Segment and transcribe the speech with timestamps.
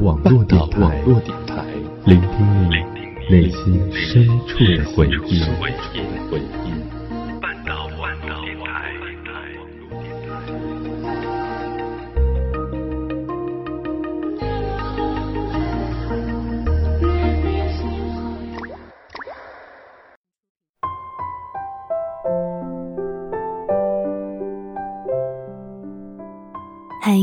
[0.00, 1.02] 网络电台，
[2.04, 2.76] 聆听你
[3.28, 5.42] 内心深处的回忆。
[27.02, 27.16] 嗨，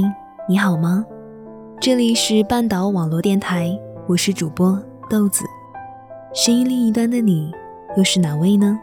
[0.49, 1.05] 你好吗？
[1.81, 5.43] 这里是半岛网络电台，我是主播豆子。
[6.33, 7.51] 声音另一端的你，
[7.97, 8.79] 又是哪位呢？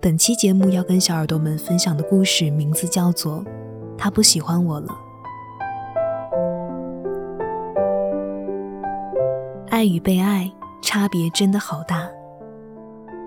[0.00, 3.38] 本期节目要跟小耳朵们分享的故事名字叫做
[3.96, 4.88] 《他不喜欢我了》。
[9.70, 10.50] 爱与被爱
[10.82, 12.08] 差别真的好大。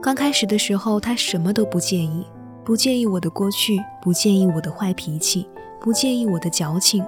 [0.01, 2.25] 刚开始的时候，他什么都不介意。
[2.63, 5.49] 不介意我的过去，不介意我的坏脾气，
[5.81, 7.05] 不介意我的矫情。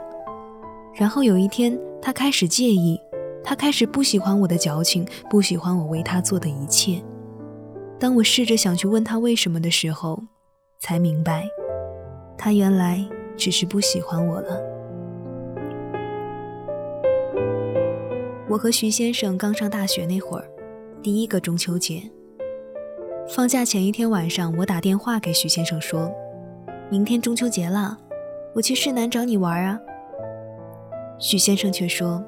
[0.94, 3.00] 然后有一天，他开始介意，
[3.44, 7.02] 他开始不喜欢我的矫情，不喜欢我为他做的一切。
[8.00, 10.22] 当我试着想去问他为什么的时候，
[10.80, 11.48] 才明白，
[12.38, 13.08] 他原来
[13.38, 14.62] 只是不喜欢我了。
[18.50, 20.46] 我和徐先生刚上大学那会儿，
[21.02, 22.04] 第一个中秋节。
[23.28, 26.12] 放假前一天晚上，我打电话给徐先生说
[26.92, 27.98] ：“明天中秋节了，
[28.54, 29.80] 我去市南找你玩啊。”
[31.20, 32.24] 许先生却说：“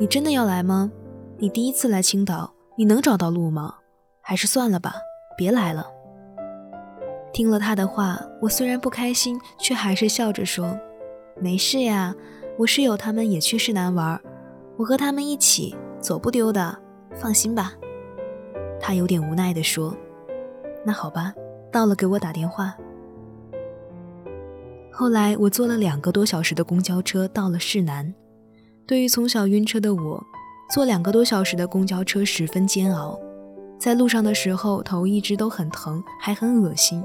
[0.00, 0.90] 你真的要来吗？
[1.38, 3.74] 你第一次来青岛，你能找到路吗？
[4.20, 4.94] 还是算了吧，
[5.36, 5.86] 别来了。”
[7.32, 10.76] 听了他的话，我虽然不开心，却还是笑着说
[11.40, 12.14] ：“没事呀，
[12.58, 14.20] 我室友他们也去市南玩，
[14.76, 16.76] 我和他们一起，走不丢的，
[17.14, 17.74] 放心吧。”
[18.80, 19.96] 他有点无奈地说
[20.84, 21.32] ：“那好吧，
[21.70, 22.76] 到了给我打电话。”
[24.92, 28.12] 后来我坐了两个多小时的公交车到了市南。
[28.86, 30.22] 对于从小晕车的我，
[30.74, 33.18] 坐两个多小时的公交车十分煎熬。
[33.78, 37.02] 在路上的时候，头一直都很疼，还很恶心。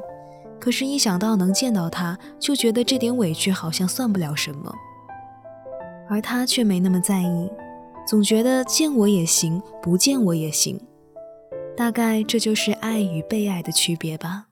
[0.60, 4.74] 可是，一想到能见到他，就觉得这点委屈好像算不了什么。
[6.10, 7.50] 而他却没那么在意，
[8.08, 10.80] 总觉得见我也行，不见我也行。
[11.78, 14.48] 大概这就是爱与被爱的区别吧。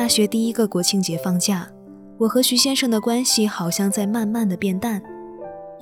[0.00, 1.68] 大学第一个国庆节放假，
[2.16, 5.00] 我和徐先生的关系好像在慢慢的变淡。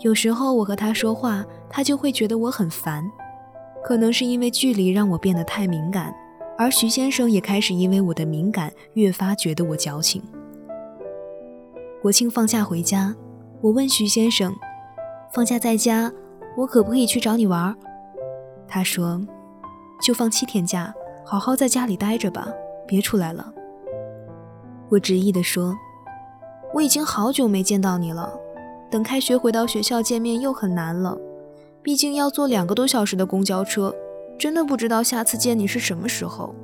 [0.00, 3.08] 有时候我和他说话，他就会觉得我很烦。
[3.80, 6.12] 可能是因为距离让我变得太敏感，
[6.58, 10.20] 而徐先生也开始因为我的敏感越发觉得我矫情。
[12.02, 13.14] 国庆放假回家，
[13.60, 14.52] 我问徐先生
[15.32, 16.12] ：“放假在家，
[16.56, 17.72] 我可不可以去找你玩？”
[18.66, 19.24] 他说
[20.02, 20.92] ：“就放七天假，
[21.24, 22.48] 好好在家里待着吧，
[22.84, 23.52] 别出来了。”
[24.90, 25.76] 我执意地说
[26.72, 28.32] ：“我已经好久没见到你了，
[28.90, 31.18] 等开学回到学校见面又很难了，
[31.82, 33.94] 毕竟要坐两个多小时的公交车，
[34.38, 36.54] 真的不知道下次见你是什么时候。”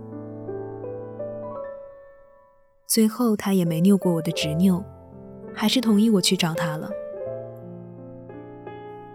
[2.86, 4.82] 最后他也没拗过我的执拗，
[5.52, 6.90] 还是同意我去找他了。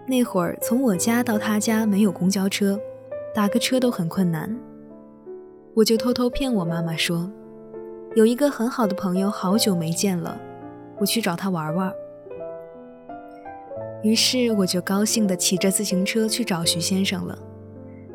[0.06, 2.80] 那会儿从我家到他家没有公交车，
[3.34, 4.56] 打个车都很困难。
[5.75, 7.31] 我就偷偷骗我妈妈说，
[8.16, 10.40] 有一个很好的朋友好久没见了，
[11.00, 11.94] 我去找他玩玩。
[14.02, 17.38] 于是我就高兴地骑着自行车去找徐先生了。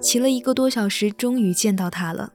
[0.01, 2.33] 骑了一个多小时，终于见到他了。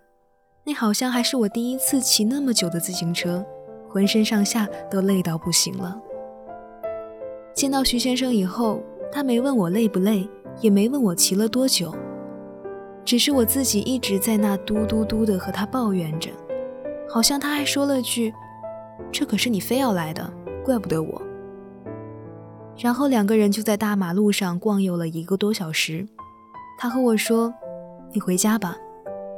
[0.63, 3.45] 那好像还是我第一次骑那么久的自行车，
[3.89, 5.99] 浑身上下都累到不行了。
[7.53, 8.81] 见到徐先生以后。
[9.11, 10.29] 他没问我累不累，
[10.61, 11.91] 也没问我骑了多久，
[13.03, 16.29] 只是我自己一直在那嘟嘟嘟的和他抱怨着，
[17.11, 18.33] 好像他还说了句
[19.11, 20.31] ：“这可是你非要来的，
[20.63, 21.21] 怪不得我。”
[22.77, 26.07] 然后两个人就在大马路上逛悠了一个多小时。
[26.77, 27.53] 他和我说
[28.13, 28.77] ：“你回家吧，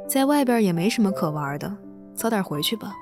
[0.06, 1.76] 在外边也没什么可玩的，
[2.14, 2.94] 早点回去吧。”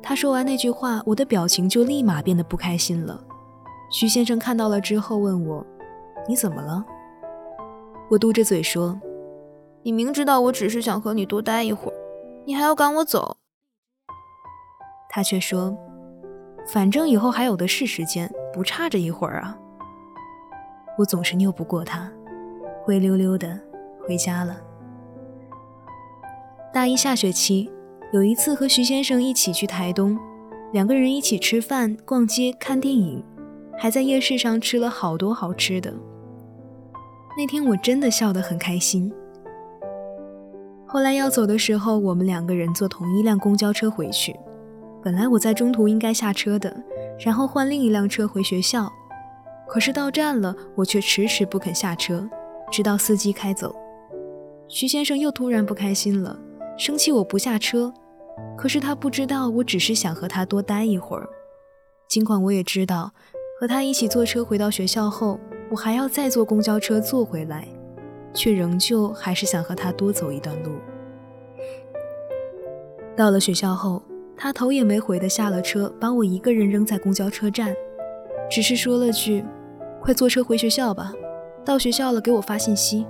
[0.00, 3.20] 他说完那句话，我的表情就立马变得不开心了。
[3.90, 5.66] 徐先生看到了之后问我
[6.28, 6.84] ：“你怎么了？”
[8.08, 8.96] 我嘟着嘴说
[9.82, 11.95] ：“你明知道我只是想和你多待一会儿，
[12.46, 13.36] 你还要赶我走。”
[15.10, 15.76] 他却说
[16.72, 19.58] ：“反正以后还有的是时间，不差这一会儿啊。”
[20.96, 22.10] 我总是拗不过他，
[22.82, 23.60] 灰溜溜的
[24.06, 24.56] 回家了。
[26.72, 27.70] 大一下学期，
[28.12, 30.18] 有一次和徐先生一起去台东，
[30.72, 33.22] 两个人一起吃饭、逛街、看电影。
[33.78, 35.92] 还在夜市上吃了好多好吃的。
[37.36, 39.12] 那天我真的笑得很开心。
[40.86, 44.34] 后来要走的时候，我们两个人坐同一辆公交车回去，
[45.02, 46.74] 本来我在中途应该下车的，
[47.18, 48.90] 然后换另一辆车回学校。
[49.68, 52.28] 可是到站了，我却迟迟不肯下车，
[52.70, 53.74] 直到司机开走。
[54.68, 56.38] 徐先生又突然不开心了，
[56.78, 57.92] 生气我不下车。
[58.56, 61.28] 可是他不知道，我只是想和他多待一会儿。
[62.08, 63.10] 尽管我也知道，
[63.60, 65.40] 和他一起坐车回到学校后，
[65.70, 67.66] 我还要再坐公交车坐回来，
[68.36, 70.72] 却仍旧还是想和他多走一段路。
[73.16, 74.02] 到了学校后，
[74.36, 77.74] 他头也没回的下了车，把我一个人扔在公交车站，
[78.50, 79.42] 只是说了句
[80.02, 81.14] ：“快坐车回学校吧，
[81.64, 83.06] 到学校了给我发信息。”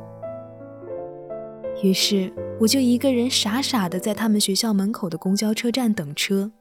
[1.83, 6.53] 于是我就一个人傻傻的在他们学校门口的公交车站等车，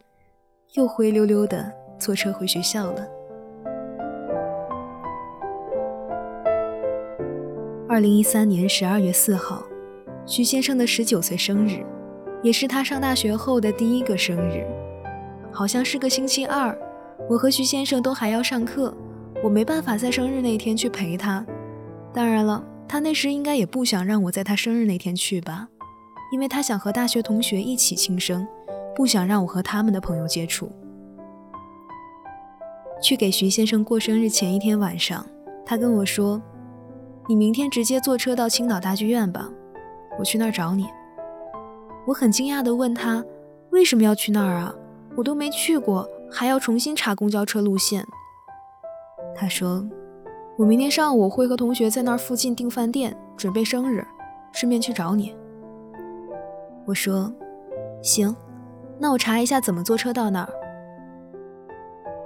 [0.73, 3.07] 又灰溜溜的坐车回学校了。
[7.95, 9.63] 二零一三年十二月四号，
[10.25, 11.81] 徐先生的十九岁生日。
[12.44, 14.68] 也是他上大学后的第一个生日，
[15.50, 16.77] 好像是个星期二。
[17.30, 18.94] 我和徐先生都还要上课，
[19.42, 21.45] 我没办法在生日那天去陪他。
[22.13, 25.69] 当然了，他那时应该也不想让我在他生日那天去吧，
[26.33, 28.45] 因为他想和大学同学一起庆生，
[28.94, 30.69] 不想让我和他们的朋友接触。
[33.01, 35.25] 去给徐先生过生日前一天晚上，
[35.65, 36.41] 他跟我说
[37.27, 39.50] ：“你明天直接坐车到青岛大剧院吧，
[40.19, 40.88] 我去那儿找你。”
[42.06, 43.25] 我很惊讶地问他
[43.72, 44.74] ：“为什么要去那儿啊？
[45.16, 48.06] 我都没去过，还要重新查公交车路线。”
[49.36, 49.83] 他说
[50.56, 54.06] ：“我明天上午会和同学在那儿附近订饭店，准备生日，
[54.51, 55.36] 顺便去找你。”
[56.86, 57.33] 我说
[58.04, 58.36] ：“行，
[59.00, 60.54] 那我查一下怎么坐车到那儿。”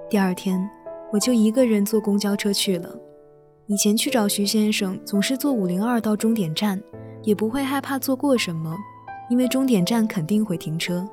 [0.10, 0.70] 第二天，
[1.14, 2.94] 我就一个人坐公交车去了。
[3.70, 6.82] 以前去找徐先生，总是坐五零二到终点站，
[7.22, 8.76] 也不会害怕坐过什么。
[9.30, 11.08] 因为终点站肯定会停车，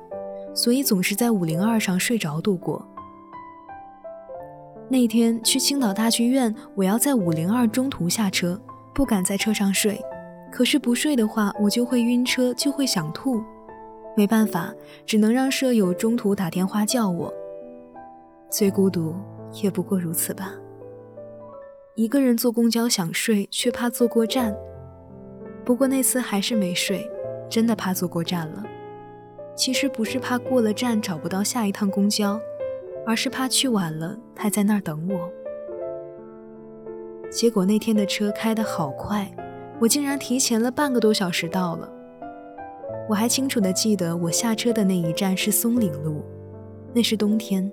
[0.55, 2.83] 所以总是在五零二上睡着度过。
[4.89, 8.59] 那天去青岛大剧院，我要在五零二中途下车，
[8.91, 10.01] 不敢在车上睡。
[10.51, 13.39] 可是不睡的话，我就会晕车，就会想吐。
[14.15, 14.73] 没办法，
[15.05, 17.31] 只能让舍友中途打电话叫我。
[18.49, 19.13] 最孤独
[19.61, 20.55] 也不过如此吧。
[21.97, 24.55] 一个人坐公交想睡，却怕坐过站。
[25.65, 27.05] 不过那次还是没睡。
[27.49, 28.63] 真的怕坐过站了，
[29.55, 32.37] 其实不是怕过了站找不到下一趟公交，
[33.05, 35.31] 而是怕去晚了他在那儿等我。
[37.31, 39.33] 结果那天的车开得好快，
[39.79, 41.89] 我竟然提前了半个多小时到了。
[43.07, 46.21] 我还清楚地记得我下车的那一站是松岭路，
[46.93, 47.71] 那是冬天，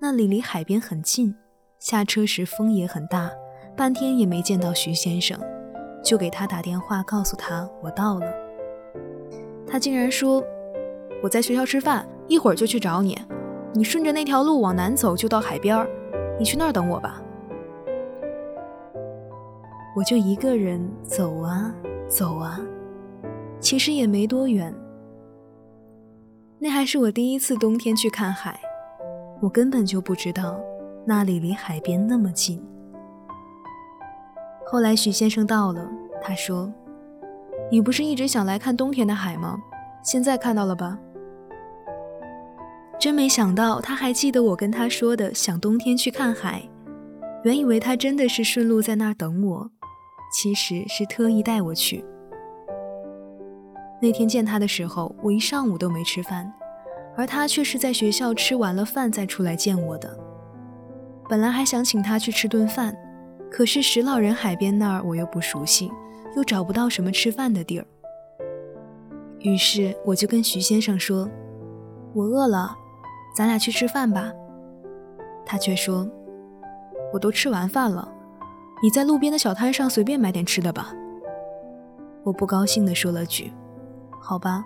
[0.00, 1.32] 那里离海边很近。
[1.78, 3.30] 下车时风也很大，
[3.76, 5.38] 半天也没见到徐先生，
[6.02, 8.26] 就给他打电话告诉他我到了。
[9.66, 10.42] 他竟然说
[11.22, 13.18] ：“我在学校吃饭，一会儿就去找你。
[13.72, 15.88] 你顺着那条路往南走，就到海边儿。
[16.38, 17.22] 你去那儿等我吧。”
[19.96, 21.74] 我就一个人走啊
[22.08, 22.60] 走啊，
[23.60, 24.74] 其实也没多远。
[26.58, 28.58] 那还是我第一次冬天去看海，
[29.40, 30.60] 我根本就不知道
[31.04, 32.62] 那里离海边那么近。
[34.72, 35.86] 后来许先生到了，
[36.22, 36.72] 他说。
[37.70, 39.58] 你不是一直想来看冬天的海吗？
[40.02, 40.98] 现在看到了吧？
[42.98, 46.62] 真没想到他还记得我跟他说的想冬天去看海，
[47.44, 49.70] 原以为他真的是顺路在那儿等我，
[50.32, 52.02] 其实是特意带我去。
[54.00, 56.50] 那天见他的时候，我一上午都没吃饭，
[57.14, 60.18] 而他却是在学校吃完了饭再出来见我的。
[61.28, 62.96] 本来还想请他去吃顿饭，
[63.52, 65.92] 可是石老人海边那儿我又不熟悉。
[66.34, 67.84] 又找不到什么吃饭的地儿，
[69.40, 71.28] 于是我就跟徐先生说
[72.16, 72.74] ：“我饿了，
[73.36, 74.32] 咱俩去吃饭吧。”
[75.44, 76.08] 他却说
[77.12, 78.10] ：“我都吃完饭了，
[78.82, 80.90] 你在路边的小摊上随便买点吃的吧。”
[82.24, 83.52] 我不高兴地说了句
[84.18, 84.64] ：“好吧。”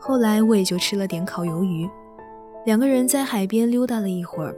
[0.00, 1.88] 后来我也就吃了点烤鱿鱼，
[2.64, 4.56] 两个人在海边溜达了一会儿。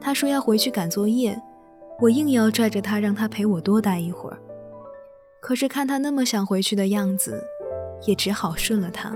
[0.00, 1.40] 他说要回去赶作业。
[2.00, 4.38] 我硬要拽着他，让他陪我多待一会儿。
[5.38, 7.44] 可是看他那么想回去的样子，
[8.06, 9.14] 也只好顺了他。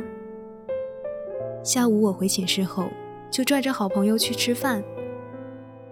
[1.62, 2.85] 下午我回寝室后，
[3.31, 4.85] 就拽着好朋友去吃饭。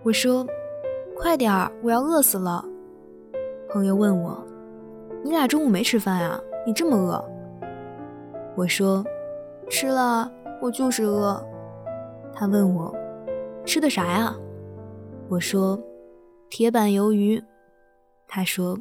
[0.03, 0.47] 我说
[1.17, 2.63] ：“快点儿，我要饿死了。”
[3.73, 4.47] 朋友问我
[5.25, 6.39] ：“你俩中午没吃饭啊？
[6.67, 7.25] 你这么饿？”
[8.55, 9.03] 我说
[9.71, 10.31] ：“吃了，
[10.61, 11.43] 我就是饿。”
[12.35, 12.95] 他问我
[13.65, 14.37] ：“吃的啥呀？”
[15.29, 15.79] 我说。
[16.55, 17.43] 铁板鱿鱼，
[18.29, 18.79] 他说：“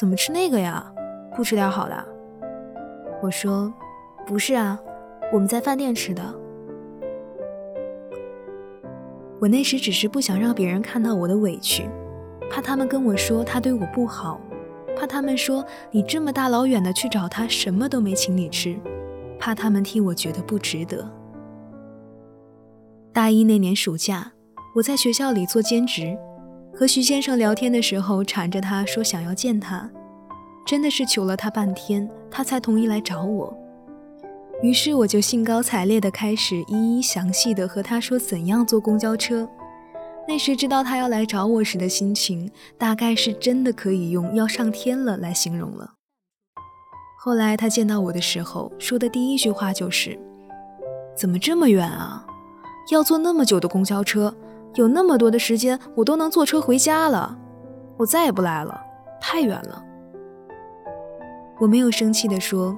[0.00, 0.90] 怎么吃那个呀？
[1.36, 2.04] 不吃点好的？”
[3.20, 3.70] 我说
[4.26, 4.80] ：“不是啊，
[5.30, 6.22] 我们在饭店吃的。”
[9.38, 11.86] 我那时只是不想让别人看到我的委屈，
[12.50, 14.40] 怕他们跟我说他对我不好，
[14.96, 18.74] 怕他们说你这么大老远的去找他，什么都没请你吃，
[19.38, 21.06] 怕他们替我觉得不值得。
[23.12, 24.32] 大一那年暑假，
[24.74, 26.18] 我在学校里做兼职，
[26.74, 29.88] 和徐先生聊天的时候缠着他说想要见他，
[30.66, 33.56] 真的是求了他半天，他才同意来找我。
[34.64, 39.48] 于是我就兴高采烈地开始一一详细地和他说怎样坐公交车。
[40.26, 45.92] 那时知道他要来找我时的心情，大概是真的可以用要上天了来形容了。
[47.20, 50.18] 后来他见到我的时候说的第一句话就是
[51.16, 52.26] ：“怎么这么远啊？
[52.90, 54.34] 要坐那么久的公交车，
[54.74, 57.38] 有那么多的时间，我都能坐车回家了。
[57.96, 58.80] 我再也不来了，
[59.20, 59.82] 太远了。”
[61.60, 62.76] 我没有生气地说。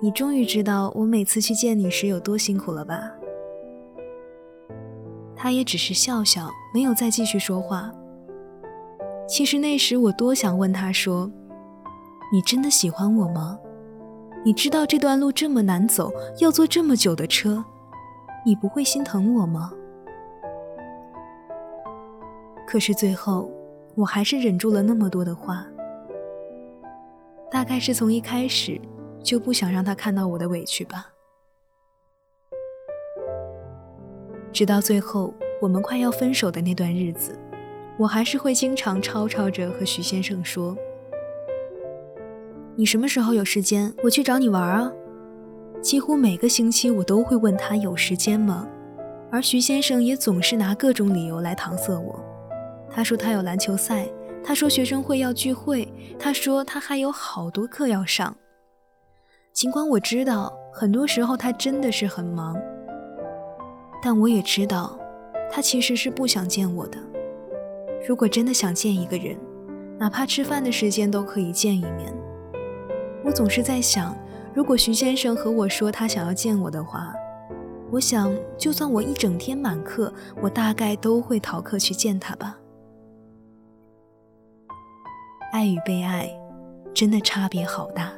[0.00, 3.10] 你终于知道我每次去见你时有多辛苦了吧？
[5.34, 7.90] 他也只是笑笑，没有再继续说话。
[9.26, 11.30] 其实那时我多想问他说
[12.30, 13.58] ：“你真的喜欢我吗？
[14.44, 17.64] 你知道这段路这么难走，要坐这么久的车，
[18.44, 19.72] 你不会心疼我吗？”
[22.66, 23.50] 可是最后，
[23.94, 25.66] 我还是忍住了那么多的话。
[27.50, 28.80] 大概是从一开始。
[29.24, 31.08] 就不想让他看到我的委屈吧。
[34.52, 37.34] 直到最后，我们快要分手的那段日子，
[37.96, 40.76] 我还是会经常吵吵着和徐先生说
[42.76, 44.92] ：“你什么时候有时间，我去找你玩啊？”
[45.80, 48.68] 几乎每个星期，我都会问他有时间吗？
[49.30, 52.23] 而徐先生也总是拿各种理由来搪塞我。
[52.94, 54.06] 他说他有篮球赛，
[54.44, 58.36] 他说学生会要聚会，他说他还有好多课要上。
[59.52, 62.56] 尽管我知道很多时候他真的是很忙，
[64.00, 64.96] 但我也知道
[65.50, 66.98] 他其实是不想见我的。
[68.06, 69.36] 如果真的想见一个人，
[69.98, 72.14] 哪怕吃饭的时间都可以见一面。
[73.24, 74.16] 我总是在想，
[74.54, 77.12] 如果徐先生和我说他想要见我的话，
[77.90, 82.56] 我想就算我一整天满课，我大概都会逃课去见他吧。
[85.54, 86.28] 爱与被爱，
[86.92, 88.12] 真的差别好大。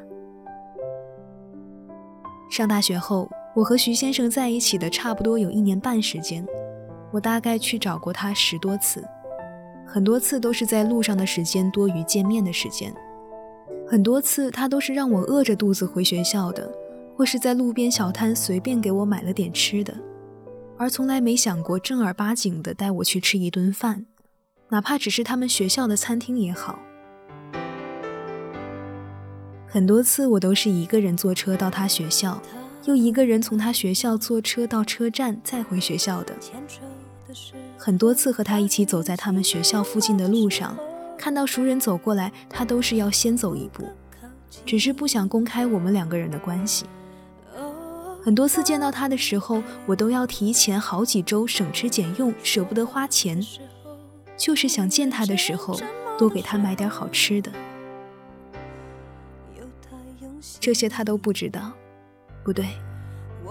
[2.48, 6.42] 上大学后，我和徐先生在一起的差不多有一年半时间，
[7.12, 9.06] 我大概去找过他十多次，
[9.86, 12.90] 很多次都是在路上的时间多于见面的时间，
[13.86, 16.72] 很多次他都是让我饿着肚子回学校的，
[17.18, 19.94] 或是在路边小摊随便给我买了点吃的，
[20.78, 24.06] 而从来没想过正儿八经的带我去吃一顿饭，
[24.70, 26.78] 哪怕只是他们学校的餐厅也好。
[29.76, 32.40] 很多次我都是一个人坐车到他学校，
[32.86, 36.34] 又一个人从他学校坐车到车站再回学校的。
[37.76, 40.74] 很多次和他一起走在他们学校附近的路上，
[41.18, 43.86] 看到熟人走过来，他都是要先走一步，
[44.64, 46.86] 只是不想公开我们两个人的关系。
[48.24, 53.44] 很多次见到他的时候，我都要提前好几周省吃俭用，舍不得花钱，
[54.38, 55.78] 就是想见他的时候
[56.18, 57.52] 多给他买点好吃的。
[60.60, 61.72] 这些他都不知道，
[62.44, 62.66] 不对，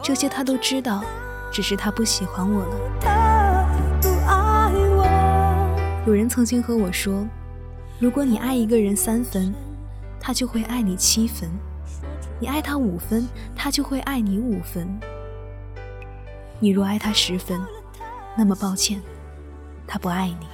[0.03, 1.03] 这些他都知道，
[1.51, 2.75] 只是他不喜欢我了。
[6.07, 7.25] 有人曾经和我说，
[7.99, 9.53] 如果你爱一个人三分，
[10.19, 11.49] 他就会爱你七分；
[12.39, 14.85] 你爱他五分，他就会爱你五分；
[16.59, 17.59] 你若爱他十分，
[18.37, 19.01] 那么抱歉，
[19.87, 20.47] 他不爱你。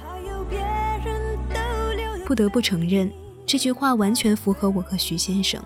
[2.24, 3.12] 不得不承认，
[3.44, 5.62] 这句话完全符合我和徐先生。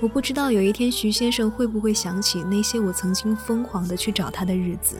[0.00, 4.96] 我不知道有一天徐先生会不会想起那些我曾经疯狂的去找他的日子，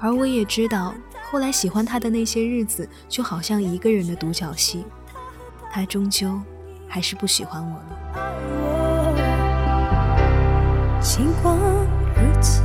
[0.00, 0.94] 而我也知道
[1.30, 4.84] 后来喜欢他的那些日子就好像一个人的独角戏，
[5.70, 6.40] 他终究
[6.88, 7.84] 还是不喜欢我了。
[11.02, 12.62] 尽管如此，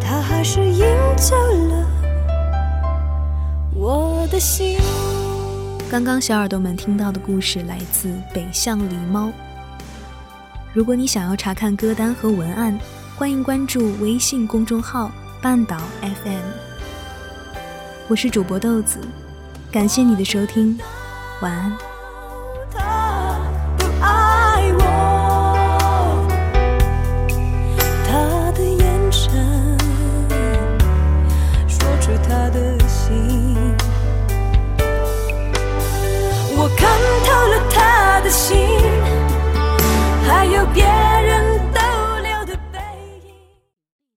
[0.00, 0.86] 他还是赢
[1.16, 1.36] 走
[1.68, 1.86] 了
[3.74, 4.78] 我的心。
[5.92, 9.30] 刚刚小耳朵们听到的故事来自北向狸猫。
[10.72, 12.80] 如果你想要查看歌单和文案，
[13.14, 16.44] 欢迎关注微信公众号半岛 FM。
[18.08, 19.00] 我是主播豆子，
[19.70, 20.78] 感谢你的收听，
[21.42, 21.91] 晚安。